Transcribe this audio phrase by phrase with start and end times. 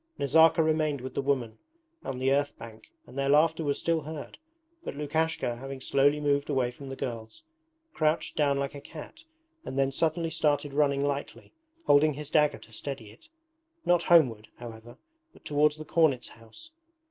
[0.17, 1.59] Nazarka remained with the women
[2.03, 4.39] on the earth bank and their laughter was still heard,
[4.83, 7.43] but Lukashka, having slowly moved away from the girls,
[7.93, 9.25] crouched down like a cat
[9.63, 11.53] and then suddenly started running lightly,
[11.85, 13.29] holding his dagger to steady it:
[13.85, 14.97] not homeward, however,
[15.33, 16.71] but towards the cornet's house.